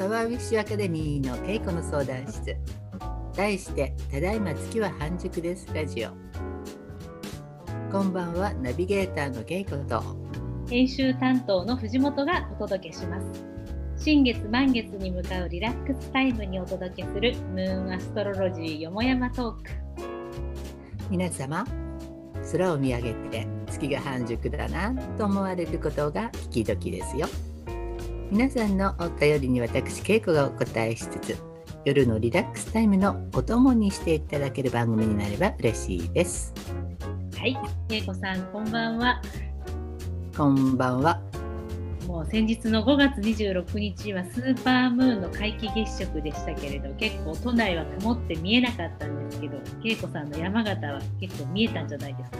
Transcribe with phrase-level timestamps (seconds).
[0.00, 2.56] パワーウィッシュアカデミーの稽古の相談室。
[3.36, 6.08] 題してただいま月は半熟ですラジオ。
[7.92, 10.02] こんばんはナビゲーターの稽古と。
[10.70, 13.44] 編集担当の藤本がお届けします。
[13.98, 19.70] 新月満月に向かうリラックスタイムにお届けするムーンアストロロジーよもやまトーク。
[21.10, 21.66] 皆様
[22.50, 27.28] 空を見上げて月が半熟だなと思われることが聞き時ですよ
[28.30, 31.36] 皆さんのお便りに私稽古がお答えしつつ
[31.84, 36.54] 夜のリラックスタイムのお供にしていただける番組になれば嬉しいです。
[37.36, 37.56] はい
[37.88, 39.20] 恵子さんこんばんは。
[40.36, 41.20] こんばんは。
[42.06, 52.38] もう先日の5月26日はスーパームーンの皆既月食でしたけれど結構都内は曇って見えなかったんですけど恵子さんの山形は結構見えたんじゃないですか？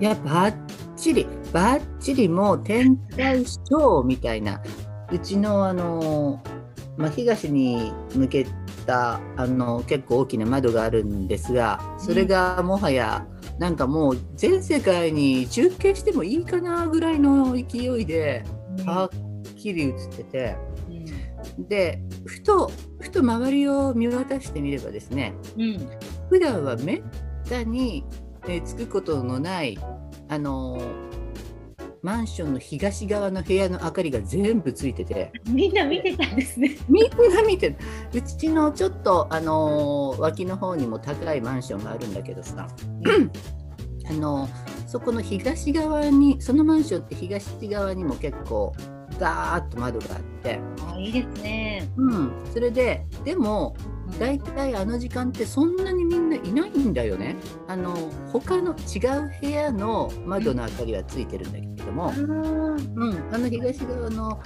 [0.00, 0.54] いやバッ
[0.96, 4.60] チリバッチリもう天体ショーみたいな
[5.10, 6.42] うちのあの、
[6.96, 8.46] まあ、東に向け
[8.86, 13.26] たあの結構大きな窓があるんですがそれがもはや
[13.58, 18.44] なんかもう全世界に中継してもいいかなぐらいの勢いで
[18.86, 20.56] はっきり映ってて、
[21.58, 25.90] でふとふと周りを見渡してみればですね、うん、
[26.30, 27.02] 普段はめっ
[27.48, 28.04] たに、
[28.46, 29.76] えつくことのない
[30.28, 30.80] あの
[32.02, 35.32] マンションの東側の部屋の明かりが全部ついてて。
[35.46, 36.76] みんな見てたんですね。
[36.88, 37.76] みんな見てる
[38.12, 42.68] うちのちょっとあの脇の方にも高いマンションがあるんだけどさ、
[44.08, 44.48] あの
[44.86, 48.72] そこの東側にそのマンションって東側にも結構
[49.18, 50.60] ガーッと窓があって。
[50.92, 53.76] あいいですね、うん、それででも
[54.18, 57.36] 大体あの時間ってそんなにみんないないんだよね。
[57.66, 57.94] あの
[58.32, 64.40] 他の違う部屋の窓の明かりはついてるんだけども、うん、あの東側の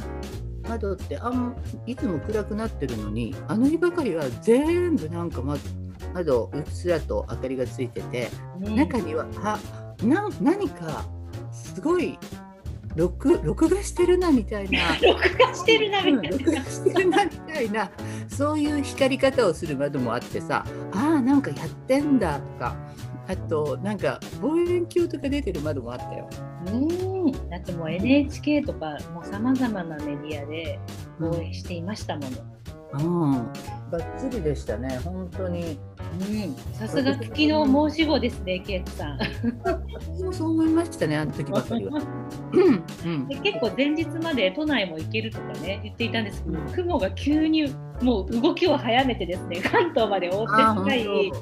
[0.68, 5.60] 窓ってあんいつも暗くなってるのにあの日ばかりは全部なんか窓
[6.14, 8.28] 窓うっすらと明かりがついてて、
[8.60, 9.58] 中にはあ
[10.04, 11.04] な何か
[11.52, 12.18] すごい
[12.94, 14.78] 録録画してるな みたいな。
[15.02, 17.90] 録画してるなみたいな、録画してるなみたいな
[18.28, 22.76] そういう光り方をする窓もあってさあーなんかやってんだとか
[23.28, 26.28] あとなんか望遠鏡とか出てる窓もあったよ。
[26.66, 30.78] うんだってもう NHK とかもうさまざまなメディアで
[31.18, 32.52] 放映していましたもの。
[32.94, 33.32] うん、
[33.90, 35.78] ばっちりでしたね本当に。
[36.74, 39.18] さすが月の申し子ですね、ケイトさん。
[39.64, 42.00] 私もそう思いましたね、あの時ばかりは。
[43.28, 50.48] で結構前日まで都内も行けるとかね言っていたんですけど、雲が急にもう動きを早めてですね関東まで覆ってし
[50.84, 51.32] まい。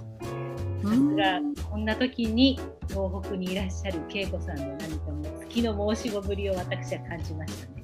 [0.82, 2.58] さすがこんな時に
[2.88, 7.80] 東北にいらっしゃる恵子さんの何かも月の申し子ぶりを私は感じましたね。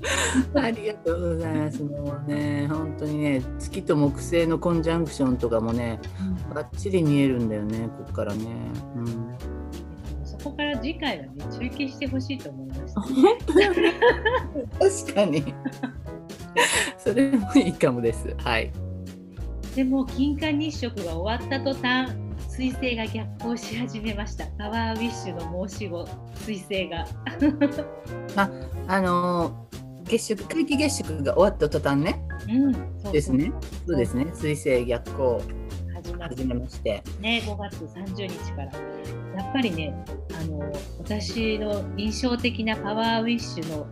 [0.66, 1.82] ありがとうございます。
[1.82, 5.98] もうね、本当にね、月と木星のコンジャンクションとかもね、
[6.48, 8.44] うん、バッチリ見えるんだよね、ここからね。
[8.96, 9.34] うん、
[10.24, 13.94] そこから次回はね、中継してほしいと思いました、ね。
[14.78, 15.54] 確かに。
[16.98, 18.34] それもいいかもです。
[18.38, 18.72] はい。
[19.74, 22.10] でも金環日食が終わった途端、
[22.56, 24.46] 彗星が逆行し始めました。
[24.58, 26.04] パワーウィッシュの申し子、
[26.46, 27.06] 彗星が。
[28.34, 28.50] あ、
[28.88, 29.66] あのー
[30.04, 32.72] 月食皆既月食が終わった途端ね、うん、
[33.02, 33.52] そうですね。
[33.86, 34.26] そうですね。
[34.32, 35.42] 水星逆行
[36.20, 37.02] 始めまして。
[37.20, 37.42] ね。
[37.44, 38.70] 5月30日から。
[39.36, 39.94] やっぱりね
[40.40, 43.86] あの私の印象的なパワーウィッシュの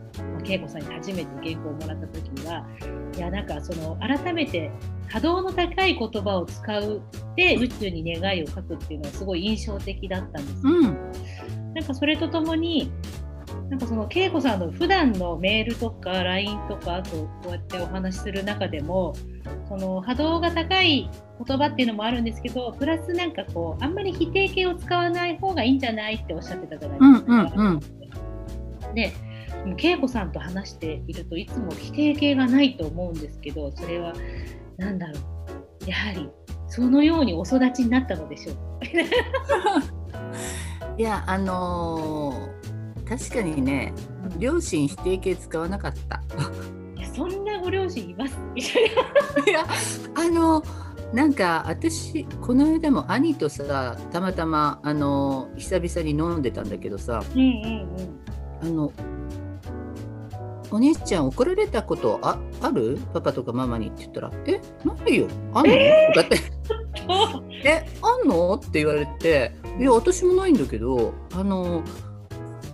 [0.44, 2.66] 恵子さんに初めて原稿をもらった時には
[3.14, 4.70] いやなんかその改めて
[5.08, 7.02] 波動の高い言葉を使う
[7.36, 10.82] で宇宙に願いを書くっていうのはすごい印象的だったんです、うん、
[11.74, 12.92] なんかそれとともに
[13.70, 19.14] なんかその恵子さんの普段のメールとか LINE とかあとこうやってお話しする中でも
[19.68, 21.10] その波動が高い
[21.46, 27.32] 言葉っていうのもあるんですけどプラスなんかこうあんまり否定形を使わない方がいいんじゃないっておっしゃってたじゃないですか。
[27.32, 27.80] うんうん
[28.88, 29.12] うん、で
[29.78, 34.12] 恵子さんと話しているといつも否定形がないと思うんですけどそれは
[34.76, 35.18] 何だろ
[35.86, 35.88] う。
[35.88, 36.30] やはり
[36.74, 38.56] そのようにお育ちになったのでしょう。
[40.98, 42.54] いやあのー
[43.04, 43.92] 確かにね、
[44.38, 46.22] 両親否定形使わなかった。
[46.96, 48.34] いやそんなご両親います。
[48.56, 48.62] い
[49.52, 49.64] や
[50.14, 50.64] あの
[51.12, 57.46] なんか私この間も兄とさたまたまあの久々に飲んでたんだけどさ、うんうん
[58.62, 58.92] うん、あの
[60.74, 62.98] お兄ちゃん怒られたことあある？
[63.12, 66.38] パパとかママにって言ったら「えないよあんの?」えー、とかって
[67.68, 71.82] 「えあんの?」って言われて「いや私もないんだけどあの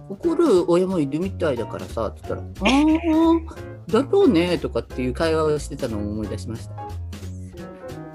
[0.09, 2.43] 怒る親もいるみたいだからさ」って言ったら
[2.73, 6.75] 「ああだろうねとかっていう会話をしてたのを思い出しました。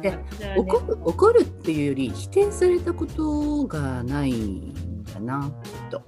[0.02, 0.18] で
[0.58, 6.02] 怒る怒るっていうより否定されたことがないんだなきっと。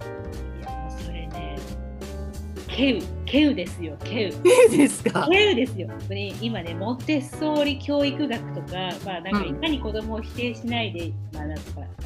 [2.78, 4.34] いやもうそれねケウケウですよケウ。
[4.46, 5.28] ええですか？
[5.30, 5.88] ケウですよ。
[5.88, 11.64] これ今ねモンテッソーリ教育学とかまあなんかいかに子供を否定しないで、まあなんか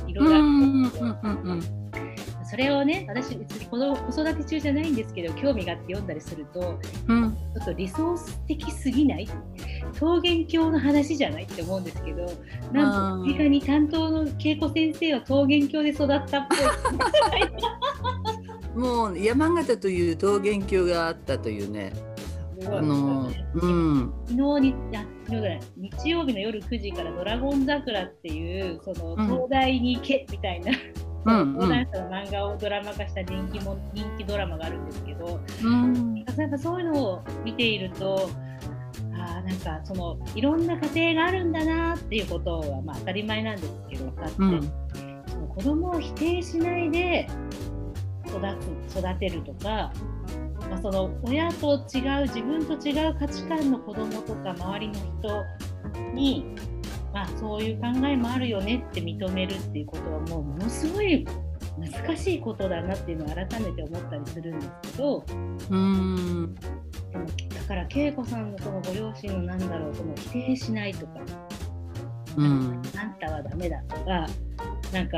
[0.08, 1.06] いろいろあるんですけど。
[1.06, 1.62] うんうんうん
[2.44, 6.78] それをね私別に子供子育て中じゃないんですけど興味があって読んだりすると
[7.08, 9.26] うんちょっとリソース的すぎない？
[10.02, 12.24] 桃源郷の話じゃないって思うんですけど
[12.74, 16.60] なんとあー身近に担当の恵子先生は桃源郷で育ったっぽい。
[18.76, 21.94] もう山形という桃源郷があったというね。
[22.68, 24.14] あのうん。
[24.28, 29.26] 昨日にあ昨日じゃない日曜日の夜9時から「ドラゴン桜」っていうそのうん。
[29.26, 36.16] 東大に行けみたいな、うん講談社の漫画をドラマ化した人気も人気ドラマがあるんですけどうん。
[36.16, 38.30] やっぱそういうのを見ていると
[39.14, 44.62] あーなんかそのいろんな家庭があるんだなっていうことは、まあ、当たり前なんですけど分かって、うん。
[45.28, 47.28] その子供を否定しないで
[48.38, 48.40] 育
[48.90, 49.92] つ育てるとか、
[50.70, 56.56] まあ、その親と違う自分と違う価値観の子供とか周りの人に、
[57.14, 61.26] まあ、そういう考えもあるよねって認めるっていうことはもうものすごい
[61.78, 65.24] 難しいことだなっていうのを改めて思ったりするんですけど
[65.70, 66.56] うん。
[66.56, 71.14] だから恵子さんのそのご両親のなんだろうその否定しないとか
[72.38, 72.82] うん。
[72.98, 74.28] あんたはダメだとか、
[74.94, 75.18] なんか、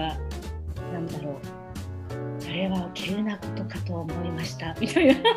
[0.91, 1.51] なんだろう、そ
[2.53, 4.75] れは急なことかと思いました。
[4.79, 5.13] みたいな。
[5.13, 5.27] いや、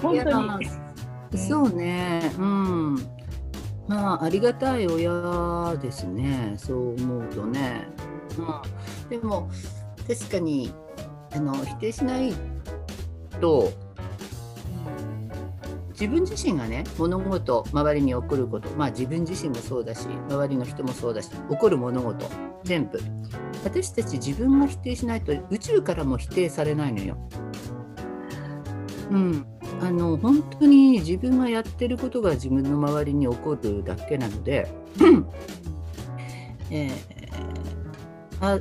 [0.00, 0.68] 本当に。
[1.38, 2.32] そうね。
[2.38, 3.18] うん。
[3.88, 6.54] まあありがたい親ですね。
[6.58, 7.88] そう思うとね、
[8.36, 9.50] うん、でも
[10.06, 10.72] 確かに
[11.32, 12.34] あの否定しない
[13.40, 13.72] と
[15.92, 18.68] 自分自身がね物事周りに起こること。
[18.76, 22.26] まあ自分自身もそうだし周りの人もそうだし起こる物事
[22.64, 23.00] 全部。
[23.64, 27.16] 私たち自分が否定しないと宇宙からも否定されないのよ。
[29.10, 29.46] うん、
[29.80, 34.70] あの本当に自分がやってることが自分の周りに起こるだけなので、
[36.70, 36.92] えー
[38.40, 38.58] あ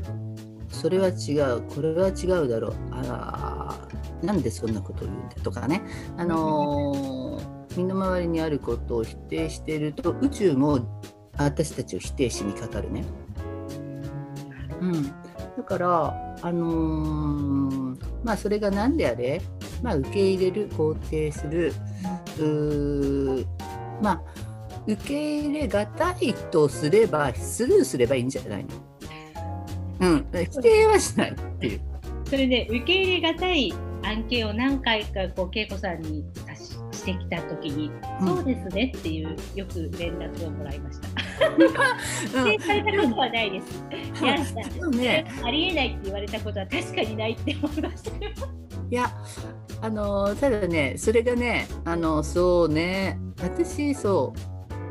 [0.69, 1.61] それは違う。
[1.73, 2.73] これは違うだろう。
[2.91, 5.81] あーなんでそんなことを言うんだとかね、
[6.17, 11.01] あのー身の回りにあることを否定していると宇宙も
[11.37, 13.05] 私たちを否定しにかかるね。
[14.81, 15.03] うん、
[15.57, 19.41] だから、あのーまあそれが何であれ、
[19.81, 21.73] まあ、受け入れる肯定する。
[24.01, 24.21] まあ
[24.85, 28.69] 受け入れがたいとすればスルーすればいいんじゃないの？
[29.99, 31.81] うん、否定はしないっていう。
[32.25, 37.89] それで、受け入れがたい案件を何回か、こう、恵子さんに差ししてきたときに、
[38.21, 38.27] うん。
[38.27, 41.07] そうですねっていう、よく連絡をもらいました。
[41.41, 42.51] うん。
[42.51, 43.83] 否定されたことはないです。
[44.23, 48.31] いや、そうね、ありえないって言われたことは確かにないって思いましたよ。
[48.89, 49.11] いや
[49.81, 53.19] あのただねそれがねあのそうね。
[53.41, 54.33] 私そ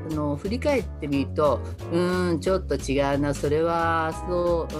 [0.08, 1.60] うあの振り返ってみると
[1.90, 3.32] うーんちょっと違うな。
[3.34, 4.72] それはそう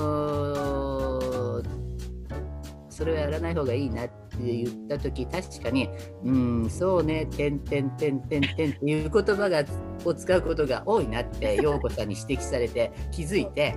[2.89, 5.89] それはやらない方がいいなって言った時確かに
[6.25, 9.65] 「うんそうねてんてんてんてんてん」っていう言葉が
[10.05, 13.77] を使うことが多いなって陽子さんに指摘されて 気づいて。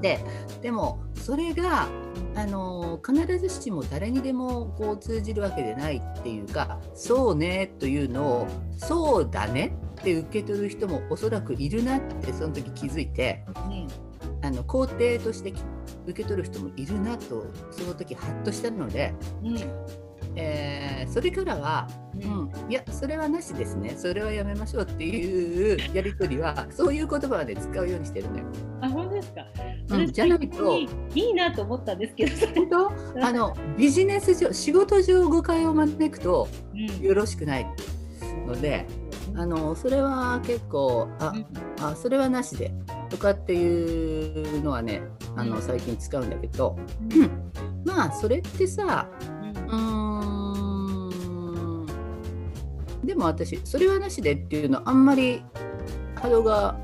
[0.00, 0.20] で
[0.60, 1.88] でもそれが
[2.36, 8.46] あの必ずしも誰にでもこう通じるわけでないっていうかそうねというのを
[8.76, 13.44] そうだねって受け取る人もおそらくいるなってその時気づいて
[14.42, 15.52] あの肯定として
[16.06, 19.58] 受け取る人もいるなとその時ハッとしたので、うん。
[20.34, 22.48] えーそれからは、うん。
[22.48, 23.92] うん、いやそれはなしですね。
[23.96, 28.44] それはやめましょうっていうやり取りは そういう言葉はね使うようにしてるのよ。
[28.80, 29.42] あ、本当ですか？
[29.90, 32.46] うん私じゃないといいなと思ったんですけど。
[32.54, 32.68] 本
[33.16, 33.26] 当？
[33.26, 37.04] あのビジネス上仕事上誤解を招くとうん。
[37.04, 37.66] よろしくない
[38.46, 38.86] ので
[39.34, 41.34] あのそれは結構あ
[41.80, 42.72] あそれはなしで
[43.12, 45.02] とかっていうのはね
[45.36, 45.62] あのうん。
[45.62, 46.76] 最近使うんだけど。
[47.14, 47.30] うん。
[47.84, 49.08] まあそれってさ
[49.70, 50.20] うん。
[50.20, 51.84] うー
[53.04, 53.06] ん。
[53.06, 55.42] でも私それはなしでっていうのあんまり
[56.14, 56.78] 波動が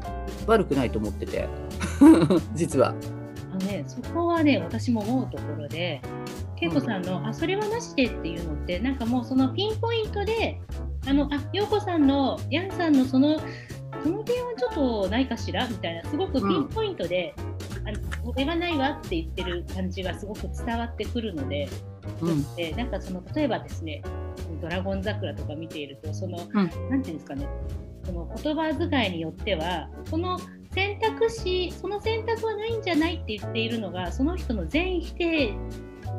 [0.46, 1.48] 悪くないと思ってて。
[2.54, 2.94] 実は。
[3.50, 6.00] あのね、そこはね、私も思うところで、
[6.60, 10.60] 恵子さんの、あ、それはなしでっていうのって、なんかもうそのピンポイントで、
[11.06, 13.40] あの、あ、陽子さんの、ヤンさんのその、
[14.02, 15.66] その点はちょっとないかしら？
[15.68, 17.34] みたいな、すごくピンポイントで、
[17.84, 21.68] あのこれはないわって言ってる感じがすごく伝わってくるので、
[22.20, 22.54] うん。
[22.56, 24.02] でなんかその例えばですね
[24.60, 26.54] 「ドラゴン桜」とか見ているとその、うん。
[26.54, 27.46] なんていうんですかね
[28.04, 30.38] その言葉遣いによってはその
[30.72, 35.54] 選択肢その選択はないんじゃないって言っているのがその人の全否定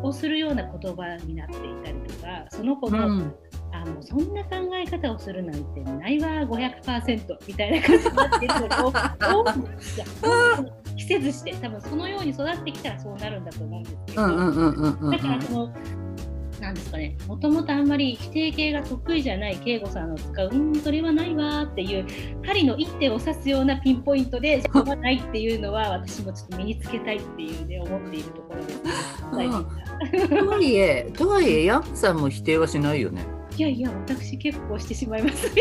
[0.04, 3.36] をするような言葉になっていたりとかその子の、うん
[3.72, 10.06] あもうそんな考え方をするなんてないわ500%みたいな感じになっているのが多多くいや
[10.98, 14.22] 季節して多分そのように育ってきたらそうなるんだと思うんですけど、
[15.12, 15.74] だからその
[16.60, 22.06] なんですかねもともとあんまり否定形が得意じゃない慶吾さんの使う「うんそれはないわ」っていう
[22.46, 28.90] 針の一手を指すようなピンポイントで「そこはない」っていうのは私もちょっと身につけたいっていうね思っているところです、ね
[30.30, 35.52] とはいえとはいえヤンさんも否定はしないよねいやいや私結構してしまいます。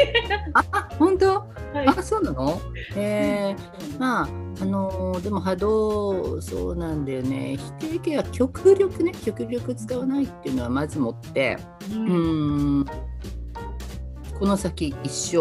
[0.55, 1.41] あ本当？
[1.75, 1.89] はい。
[1.89, 2.61] あそうなの？
[2.95, 4.29] えー、まあ
[4.61, 7.57] あのーでも波動そうなんだよね。
[7.57, 11.59] 否定形は極力ね極力使わないっていうのはまずもって
[11.91, 11.99] うう
[12.83, 12.87] ん。
[14.39, 15.37] この先一生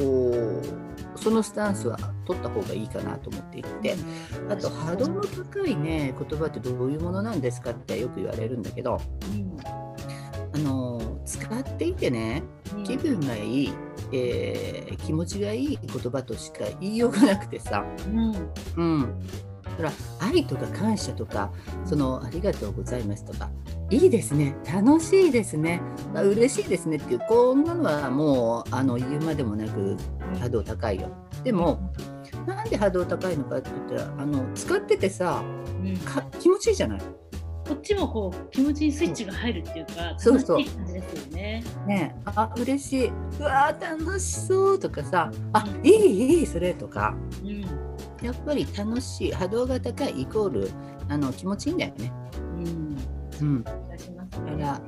[0.00, 3.96] こうそのスタンスは取った方がいいかなと思っていて。
[4.48, 9.00] あと波動の高いね言葉ってどういうものなんですかってよく言われるんだけど
[10.56, 12.42] あのー使っていてね
[12.76, 12.84] うん。
[12.84, 13.72] 気分がいい、
[14.12, 18.50] えー気持ちがいい言葉としか言いようがなくてさ、うん。
[18.76, 19.02] うん、
[19.76, 21.52] ほら愛とか感謝とか
[21.84, 23.50] そのありがとうございますとか
[23.90, 24.56] いいですね。
[24.72, 25.80] 楽しいですね。
[26.14, 29.96] あ嬉しいですねっていうこんなのはもうあの言うまでもなく
[30.40, 31.08] 波動高いよ。
[31.44, 31.92] でも
[32.46, 35.42] なんで波動高いのかって言ったらあの使っててさ
[35.84, 35.96] うん。
[35.98, 37.00] か気持ちいいじゃない
[37.68, 41.64] こっちもこう気持ちにスイッチが入るっていうかそうい感じですよね。
[41.86, 47.62] ねあ嬉しいうわー楽しそうとかさあいいいいそれとかうん
[48.22, 50.70] やっぱり楽しい波動が高いイコール
[51.08, 52.12] あの気持ちいいんだよね。
[52.34, 52.96] うん
[53.40, 53.64] うん。
[53.64, 53.80] だか
[54.58, 54.80] ら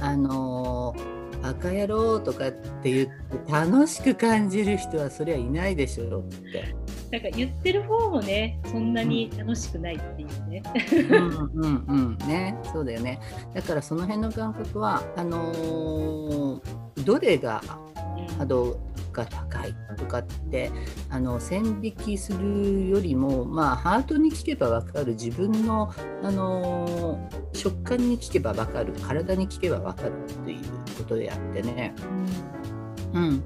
[0.00, 6.74] あのーバカ野郎とかって言って楽しく感じる人はそりゃいないでしょうって。
[7.10, 10.62] なんか言ってる方もねそんなに楽しくないっていうね。
[11.10, 13.20] うんうんうんねそうだよね。
[13.54, 16.60] だからその辺の感覚はあのー
[17.04, 17.62] どれが
[18.38, 18.80] 波動
[19.12, 20.70] が高いとかって
[21.10, 25.12] あの線引きするよりもまあハートに聞けば分かる。
[25.12, 28.92] 自分の、あのー食感に聞けば分かる。
[28.92, 30.58] 体に聞けば分かるっていう
[30.98, 31.94] ことであってね、
[33.14, 33.42] うん、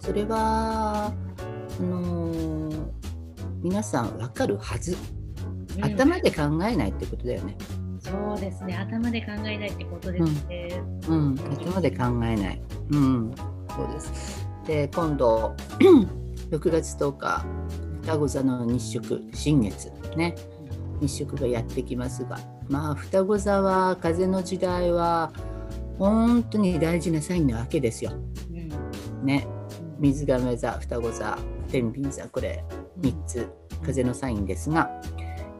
[0.00, 3.03] それはあのー
[3.64, 4.94] 皆さん分かるはず。
[5.78, 5.84] うん。
[5.86, 7.56] 頭で考えないってことだよね、
[7.98, 8.76] そうですね。
[8.76, 10.82] 頭で考えないってことですね。
[11.08, 13.34] うん、頭で考えない、うん、
[13.74, 14.46] そうです。
[14.66, 15.56] で今度
[16.52, 17.46] 6月10日
[18.02, 19.90] 双子座の日食新月。
[20.14, 20.34] ね。
[21.00, 22.38] 日食がやってきますが。
[22.68, 25.32] まあ双子座は風の時代は
[25.98, 28.12] 本当に大事なサインなわけですよ。
[28.50, 29.24] うん。
[29.24, 29.46] ね。
[29.98, 31.38] 水亀座双子座
[31.70, 32.62] 天秤座これ
[33.04, 33.52] 3つ
[33.84, 34.90] 風のサインですが、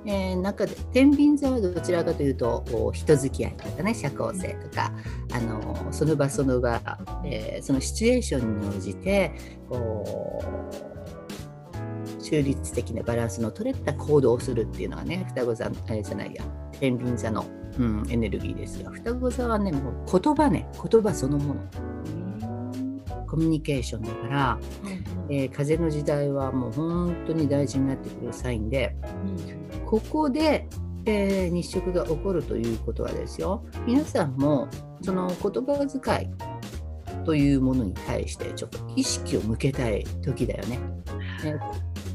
[0.06, 4.92] えー中で天秤座はどちらかというと人付き合いとかね社交性とか
[5.32, 6.80] あのその場その場、
[7.24, 9.32] えーそのシチュエーションに応じて
[9.68, 17.44] こう中立的なバランスの取れた行動をするっていうのがね双子座あれじゃないや天秤座の、
[17.78, 21.60] うん、エネルギーですが双子座はねもう言葉ね言葉そのもの。
[23.34, 24.58] コミュニケーションだから、
[25.28, 30.68] えー風の時代はもう本当に大事になってくるサインでうんここで、
[31.06, 34.68] えー日食が起こるということはですよ皆さんも
[35.02, 40.78] その言葉遣いというものに対してちょっと意識を向けたい時だよね。
[41.42, 41.56] ね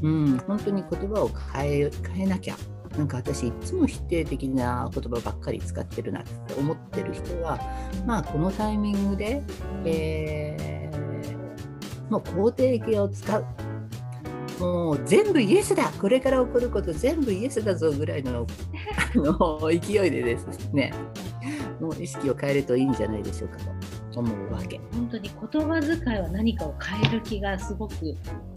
[0.02, 2.56] うん、本当に言葉を変え変えなきゃ。
[2.96, 7.60] なんか私いつも否定的な言葉ばっかり使ってるなって思ってる人は
[8.04, 9.42] まあこのタイミングで
[9.84, 10.79] えー
[12.10, 13.44] もう肯定形を使う。
[14.58, 18.46] もう全部イエスだこれから起こること全部イエスだぞぐらいの
[19.14, 20.92] あの勢いでですね
[21.80, 23.56] もう意識を変えるといいんじゃないでしょうか
[24.12, 24.78] と思うわけ。
[24.92, 27.94] 本当に言葉遣いは何かを変える気がすごく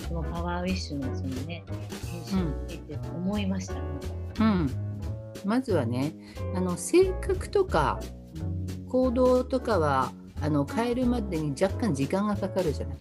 [0.09, 1.63] このパワーウィッシュのそのね
[2.05, 3.75] 編集を見てて思いました、
[4.41, 4.69] うん、
[5.45, 6.11] まずはね
[6.53, 8.01] あの性格とか
[8.89, 12.97] 行動とかはあの変えるまでに若干時間がかかるじゃない。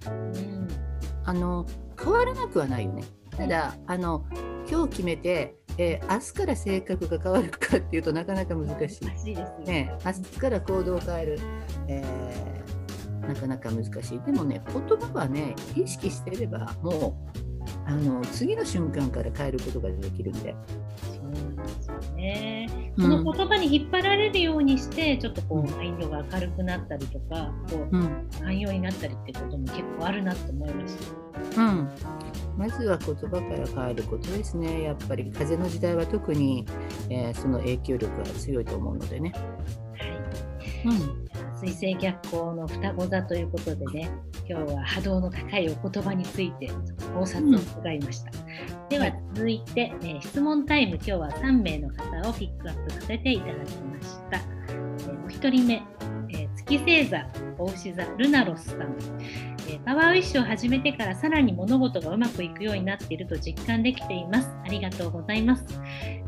[1.23, 1.67] うんあの
[2.03, 3.05] 変わらなくはないよね。
[3.31, 4.25] ただあの
[4.71, 9.05] 今日決めて、えー明日から性格が変わるかっていうとなかなか難しい。
[9.07, 9.65] 難しいですね。
[9.67, 11.39] ね、明日から行動を変える、
[11.89, 14.21] えーなかなか難しい。
[14.27, 17.33] でもね、言葉はね、意識してれば、もう
[17.87, 20.57] あの次の瞬間から変えることができるんで、
[21.15, 22.82] そうなんですよね。
[22.99, 30.97] その言葉に引っ張られるようにしてちょっとこうマインドが明るくなったりとかこう、うん、寛容になったりってことも結構あるなと思いまし
[31.55, 31.63] た。
[31.63, 31.89] うん
[32.57, 34.83] まずは言葉から変えることですね。
[34.83, 36.67] やっぱり風の時代は特に、
[37.09, 39.33] えー、その影響力が強いと思うのでね。
[40.85, 40.95] はい。
[40.95, 41.33] うん。
[41.59, 44.11] 水星逆行の双子座ということでね、
[44.49, 46.71] 今日は波動の高いお言葉について
[47.15, 48.31] 考察を伺いました。
[48.37, 48.42] うん、
[48.93, 54.37] では続いて、えー、質問タイム、今日は3名の方をピックアップさせていただきました。
[54.37, 55.83] えー、お一人目、
[56.29, 58.95] えー、月星座、大牛座、ルナロスさん。
[59.67, 64.51] えパワーウィッシュを始めてからさらに物事がうまくいくようになっていると実感できています。
[64.63, 65.65] ありがとうございます。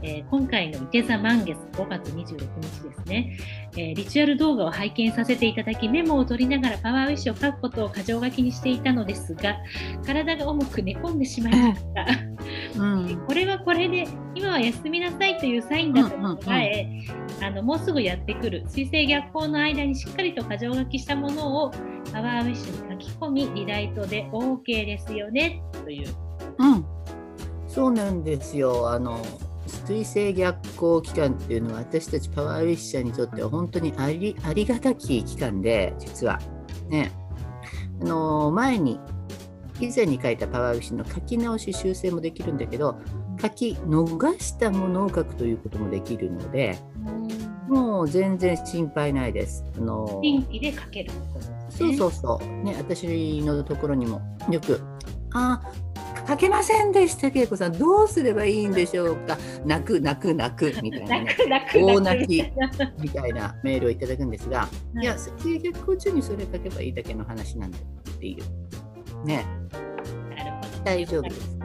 [0.07, 3.39] えー、今回の伊手座満月5月26日ですね、
[3.73, 9.57] えー、リチュアル動画を拝見させていただきメモを取りながらパワーウィッシュを書くことを箇条書きにしていたのですが
[10.05, 12.07] 体が重く寝込んでしまいました。
[12.77, 16.87] うん、これはこれで今は休みなさいというサインだと考え、
[17.41, 18.65] あのもうすぐやってくる。
[18.69, 21.71] 水星逆行の間にしっかりと箇条書きしたものを
[22.13, 25.63] パワーウィッシュに書き込みリライトで OK ですよね。
[25.85, 26.09] という。
[26.59, 26.85] うん、
[27.69, 28.91] そうなんですよ。
[28.91, 29.25] あの
[29.67, 36.39] 水星逆行期間っていうのは私たちパワーウィッシャーにとっては本当にありありがたき期間で実は
[36.89, 37.13] ね
[38.01, 39.01] あの前に
[39.81, 42.99] 以前に書いたパワーウィッシュの書き直し修正もできるんだけど
[43.41, 46.79] 書き逃したものを書くということもできるので
[47.69, 49.65] もう全然心配ないです。
[49.77, 51.11] あの新規で書ける、
[51.71, 52.65] そうそうそう。
[52.65, 54.81] ね、私のところにもよく、
[55.33, 55.61] あ、
[56.27, 57.79] 書けませんでした、恵子さん。
[57.79, 59.37] どうすればいいんでしょうか？
[59.65, 61.37] 泣く、泣く、泣くみたいな、ね、
[61.75, 62.45] 大泣き
[62.99, 69.27] みたいなメールをいただくんですが、はい、いや、制逆行中にそれ書けばいいだけの話なんだっていう。
[69.27, 69.45] ね。
[70.37, 70.85] なるほど。
[70.85, 71.59] 大丈夫です。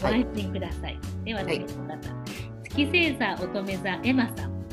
[0.00, 0.98] ご安心ください。
[1.24, 2.00] では次の方、はい、
[2.68, 4.64] 月星座乙女座エマさん、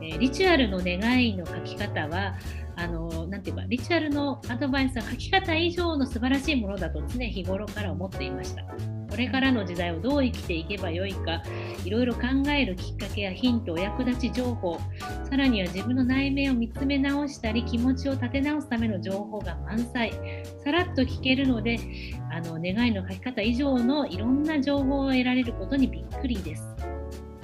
[0.00, 2.34] えー、リチュアルの願いの書き方は
[2.82, 8.64] あのなていうかリチュアルのアドバイスは書き方以上の素晴らしいものだとですね日頃から思っていました。
[9.08, 11.42] これからの時代をどう生きていけばよいか
[11.84, 14.80] いろいろ考えるきっかけやヒントお役立ち情報
[15.28, 20.12] さらには自分の内面を見つめ直したり気持ちを立て直すための情報が満載。
[20.64, 21.78] さらっと聞けるので
[22.30, 26.74] あの願いの書き方以上のいろんな情報を得られることにびっくりです。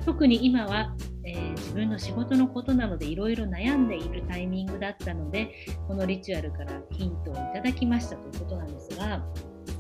[0.07, 0.95] 特に今は
[1.29, 9.25] えー、自分の仕事のことなのでいろいろ悩んでいるタイミングだったのでこのリチュアルからヒントをいただきましたということなんですが。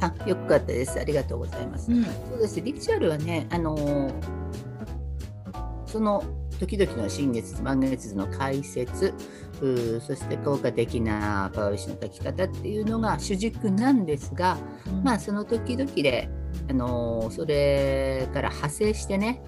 [0.00, 1.00] あよかったです。
[1.00, 1.90] ありがとうございます。
[1.90, 2.60] うん、そうです。
[2.60, 4.12] リチュアルはね、あのー、
[5.86, 6.22] その
[6.60, 9.12] 時々の新月、満月図の解説、
[10.00, 14.56] そして効果的なパワーウィッシュの書き方っていうのが主軸なんですが、
[14.86, 16.28] うん、まあその時々で、
[16.68, 19.42] あのー、それから派生してね、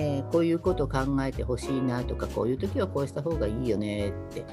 [0.00, 4.44] えー、こういうことを考えてほしいなとかこういう時はこうした方がいいよねって。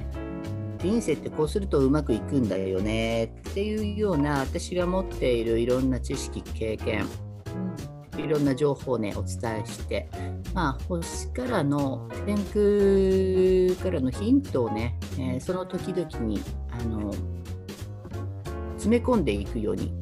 [0.80, 7.08] 人生ってこうするとうまくいくんだよねっていうような私が持っているいろんな知識経験。
[8.16, 10.10] いろんな情報をねお伝えして、
[10.54, 12.36] まあ、星からの天
[13.76, 17.14] 空からのヒントをね、えー、その時々にあの
[18.74, 19.94] 詰め込んでいくように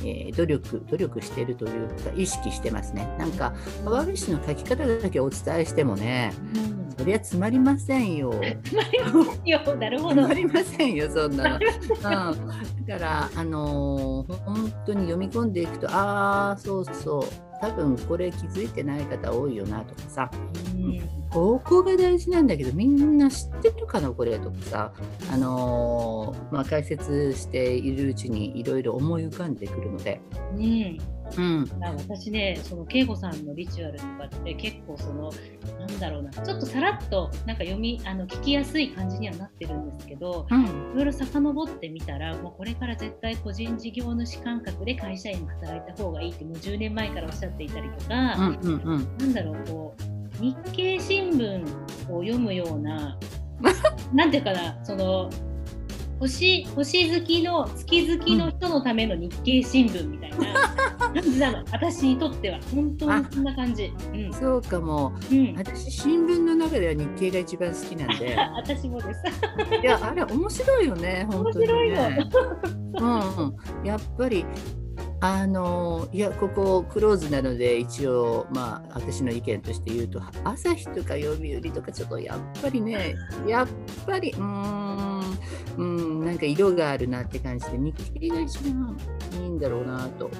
[0.00, 3.08] えー、努力、努力してるというか、意識してますね。
[3.18, 8.32] なんか、パワーウィッシュの書き方だけお伝えしてもね、うん、そりゃ詰まりませんよ。
[8.32, 9.76] 詰まりませんよ。
[9.76, 10.22] なるほど。
[10.22, 11.56] 詰まりませんよ、そんなの。
[11.56, 17.50] うん、だから、あのー、本当に読み込んでいくと、ああ、そうそう。
[17.60, 20.30] 多分これ気づいてない方多いよなとかさ、
[20.74, 24.92] うん、ここが大事なんだけどみんな知ってるかなこれとかさ、
[25.32, 30.20] あのー、まあ、解説しているうちにいろいろ思い浮かんでくるので。
[30.56, 30.98] うん。
[31.38, 35.30] うん、私ねその恵子さんのリチュアルとかって結構その
[35.78, 40.66] なんだろうなちょっとさらっとなんか読みあの聞きやすい感じにはなってるんですけど、うん、い
[40.96, 51.62] ろいろ遡ってみたらもうこれから絶対個人事業主感覚で会社員で働いた方がいいってもう10年前からおっしゃっていたりとか、うんうんうん、なんだろうこう日経新聞
[52.10, 53.18] を読むような
[54.12, 55.30] なんていうかなその
[56.20, 62.60] 星星好きの月好きの人のための日経新聞みたいな 感じなの、私にとっては。
[62.74, 68.36] 本当にそんな感じ、うん、そうかも、うん、私新聞の中では日経が一番好きなんで。
[68.54, 69.22] 私もです。
[69.82, 73.46] いやあれ面白いよね本当に、ね、面白いの。
[73.82, 74.44] うんやっぱり
[75.22, 83.68] あのいやここクローズなので一応まあ私の意見として言うと朝日とか読売とかちょっとやっぱりね やっ
[84.06, 85.20] ぱりうん
[85.76, 88.96] うんなんか色があるなって感じで日経が一番
[89.34, 90.30] いいんだろうなと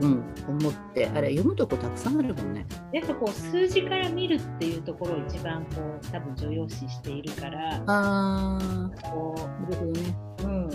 [0.00, 2.66] うん、思ってあれ読むとこたくさんあるもんね。
[2.92, 10.16] やっぱこう数字から見るっていうところを一番こう多分重要視しているからあーこなるほどね。
[10.42, 10.70] う、うん、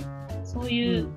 [0.46, 1.10] そういう、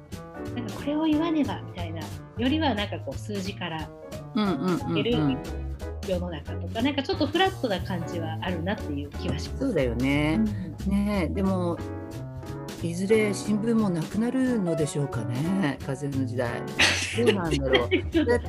[0.55, 3.89] なんかこれを言わねばみたいなよりはなんかこう数字から
[4.35, 5.39] うんうんうんいけるうん、
[6.07, 9.59] 世の中とか、なんかちょっとフラットな感じはあるなっていう気はします。
[9.59, 10.39] そうだよね。
[10.87, 11.77] ねえでも
[12.83, 16.63] いずれ新聞もなくなるのでしょうかね風の時代。
[17.19, 17.89] どうなんだろう。
[18.25, 18.41] だだっ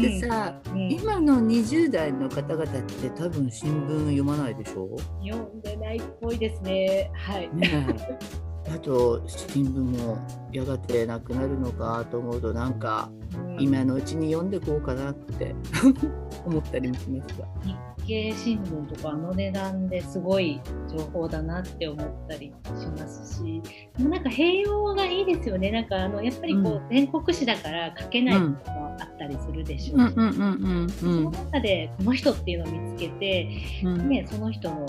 [0.00, 4.96] てさ、うん今の20代の方々って多分新聞読まないでしょ？
[5.26, 7.10] 読んでないっぽいですね。
[7.14, 7.48] はい。
[7.54, 10.18] ねえあと新聞も
[10.52, 13.60] やがてなくなるのかと思うとなんかうん。
[13.60, 15.54] 今のうちに読んでこうかなって
[16.44, 17.46] 思ったりもしますが。
[17.64, 23.60] 日経新聞とかあの値段ですごい情報だなって思ったりしますし
[23.98, 25.72] でもなんか併用がいいですよね。
[25.72, 33.48] なんかあのやっぱりこう、う全国紙だから書けないこともあったりするでしょうし、その中でこの人っていうのを見つけて、
[33.82, 34.08] うん。
[34.08, 34.86] ね、その人の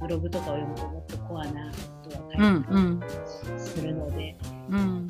[0.00, 1.70] ブログとかを読むともっとコアな
[3.56, 4.36] するので。
[4.70, 5.08] うん。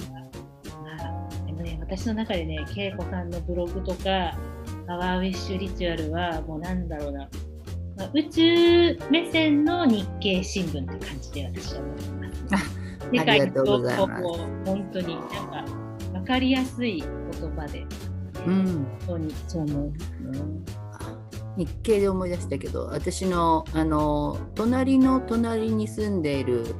[0.82, 1.52] まあ、で。
[1.52, 4.36] もね、私の中でね、恵子さんのブログとか、
[4.86, 7.28] パワーウィッシュリチュアルは、もうなんだろうな、
[7.96, 12.10] まあ宇宙目線の日経新聞って感じで私は思って
[12.50, 12.78] ます。
[13.12, 15.64] 世界の情報を本当になんか
[16.12, 17.86] 分かりやすい言葉で、
[18.46, 18.64] うん。
[18.64, 19.98] 本当にそう思うね。
[21.56, 26.76] 日経で思い出したけど私のあの隣の隣に住んでいる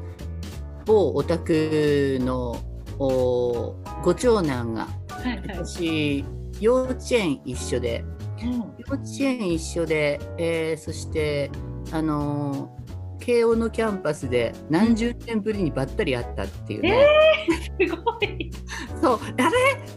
[0.89, 2.57] 某お宅の
[2.99, 5.49] おご長男がはいはい。
[5.65, 6.25] 私
[6.61, 8.05] 幼稚園一緒で
[8.43, 8.53] うん。
[8.53, 11.51] 幼稚園一緒で、えーそして
[11.93, 12.75] あの
[13.21, 17.05] 慶応のキャンパスで何十年ぶりにばったり会ったっていうね、
[17.79, 18.51] すごい。
[19.03, 19.21] そう。
[19.39, 19.53] あれ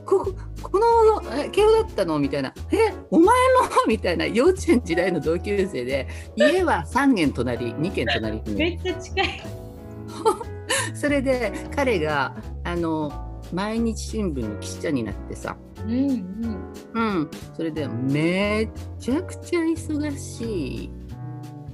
[0.05, 2.19] ここのえ慶応だったの？
[2.19, 2.53] みたいな。
[2.71, 3.33] えお前も
[3.87, 4.25] みたいな。
[4.25, 6.07] 幼稚園時代の同級生で。
[6.35, 8.55] 家は3軒隣2軒隣に。
[8.55, 9.43] めっちゃ近い。
[10.93, 13.11] それで彼があの
[13.53, 15.57] 毎日新聞の記者になってさ。
[15.85, 17.13] うんうん。
[17.19, 17.31] うん。
[17.53, 20.89] それでめちゃくちゃ忙し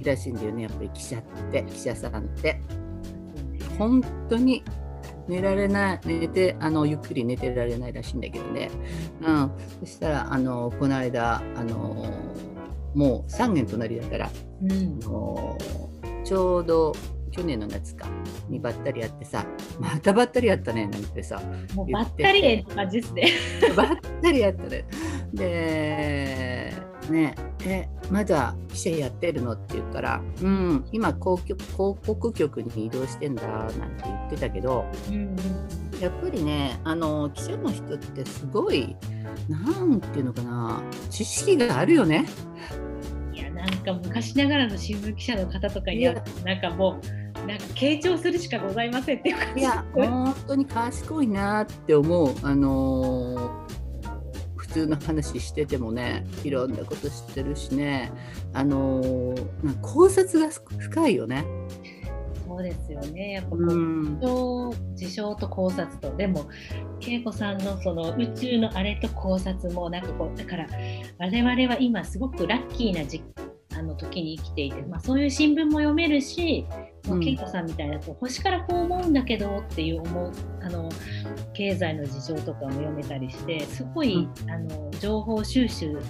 [0.00, 2.60] いらしいんだよねやっぱり記者って記者さんって。
[3.78, 4.64] 本当に
[5.28, 8.70] 寝られない寝てあのゆっくり寝てられないらしいんだけどね、
[9.20, 12.12] うん、そしたらあのこの間あの
[12.94, 14.30] もう3軒隣だから
[14.62, 14.98] うん。
[15.04, 15.58] あの
[16.24, 16.92] ちょうど
[17.30, 18.06] 去年の夏か
[18.48, 19.44] にばったり会ってさ
[19.78, 21.40] またばったり会ったねなんてさ
[21.74, 22.74] もうばったり園って。
[22.74, 23.32] 感じですね。
[23.76, 23.88] ばっ
[24.22, 24.84] たり会ったね。
[25.34, 26.74] で
[27.10, 29.52] ねえまだ記者やってるの？
[29.52, 35.36] って言ったら「うん今広局広告局に移動してんだ」なんて言ってたけどうんうん。
[36.00, 38.94] やっぱりねあの記者の人ってすごい
[39.48, 42.26] なんていうのかな知識があるよね。
[43.34, 46.14] いやなんか昔ながらの新聞記者の方とかにいや。
[46.14, 47.17] はなんかもう
[47.48, 49.60] なんか傾聴するしかございませんっていう感じ。
[49.60, 52.34] いや 本当に賢いなって思う。
[52.42, 53.68] あのー
[54.56, 58.12] 普通の話しててもねいろんなこと知ってるしね。
[58.52, 61.46] あのー考察が深いよね。
[62.46, 63.32] そうですよね。
[63.32, 64.94] やっぱこう、うん。
[64.94, 66.14] 事象と考察と。
[66.16, 66.44] でも
[67.00, 70.66] 恵子さんのその宇宙のあれと考察もなんかこうだから
[71.18, 73.22] 我々は今すごくラッキーな時
[73.78, 77.26] あの時に生きていて、まあ、そういう新聞も読めるし、まあうん。
[77.26, 80.32] 恵子さんみたいなこう星からこう思うんだけどっていう思う
[80.62, 80.88] あの
[81.54, 86.00] 経済の事情とかも読めたりしてすごい、あの情報収集が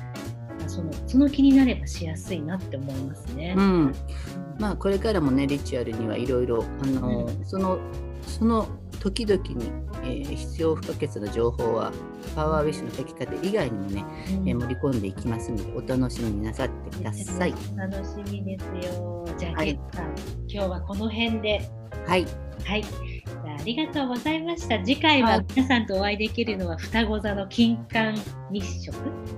[0.66, 3.54] そのその気になればしやすいなって思いますね。
[3.56, 3.94] うん。
[4.58, 7.78] まあこれからもねリチュアルにはいろいろあのーその
[8.26, 8.68] その
[9.00, 9.70] 時々に、
[10.02, 11.92] えー必要不可欠な情報は
[12.34, 14.04] パワーウィッシュの書き方以外にもね、
[14.40, 17.54] うんえー盛り込んでいきますのでお楽しみになさってください。
[17.76, 19.24] 楽しみですよ。
[19.38, 19.78] じゃあ、はい
[20.48, 21.60] 今日はこの辺で。
[22.06, 22.26] はい、
[22.64, 22.82] はい。
[22.82, 24.78] じゃあ、ありがとうございました。
[24.78, 28.14] 次回は皆さんとお会いできるのは双子座の金環
[28.50, 28.94] 日食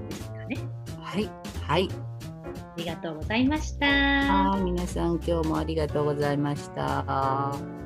[0.09, 0.59] ですかね。
[1.01, 1.29] はい、
[1.67, 1.89] はい。
[1.91, 3.87] ありがとうございました。
[3.87, 7.80] はい、皆さん今日もありがとうございました。